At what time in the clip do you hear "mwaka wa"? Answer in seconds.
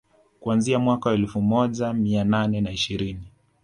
0.79-1.15